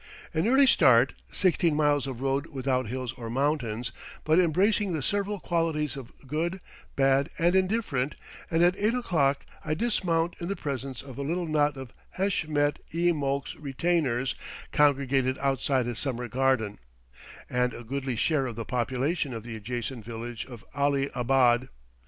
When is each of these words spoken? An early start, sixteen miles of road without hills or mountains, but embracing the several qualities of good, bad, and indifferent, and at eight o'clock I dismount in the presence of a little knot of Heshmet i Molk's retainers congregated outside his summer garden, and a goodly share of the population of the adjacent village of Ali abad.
An 0.33 0.47
early 0.47 0.65
start, 0.65 1.13
sixteen 1.27 1.75
miles 1.75 2.07
of 2.07 2.21
road 2.21 2.47
without 2.47 2.87
hills 2.87 3.13
or 3.17 3.29
mountains, 3.29 3.91
but 4.23 4.39
embracing 4.39 4.93
the 4.93 5.03
several 5.03 5.39
qualities 5.39 5.95
of 5.95 6.11
good, 6.25 6.59
bad, 6.95 7.29
and 7.37 7.55
indifferent, 7.55 8.15
and 8.49 8.63
at 8.63 8.75
eight 8.79 8.95
o'clock 8.95 9.45
I 9.63 9.75
dismount 9.75 10.37
in 10.39 10.47
the 10.47 10.55
presence 10.55 11.03
of 11.03 11.19
a 11.19 11.21
little 11.21 11.45
knot 11.45 11.77
of 11.77 11.93
Heshmet 12.17 12.79
i 12.95 13.11
Molk's 13.11 13.55
retainers 13.57 14.33
congregated 14.71 15.37
outside 15.37 15.85
his 15.85 15.99
summer 15.99 16.27
garden, 16.27 16.79
and 17.47 17.71
a 17.75 17.83
goodly 17.83 18.15
share 18.15 18.47
of 18.47 18.55
the 18.55 18.65
population 18.65 19.35
of 19.35 19.43
the 19.43 19.55
adjacent 19.55 20.03
village 20.03 20.47
of 20.47 20.65
Ali 20.73 21.11
abad. 21.13 21.69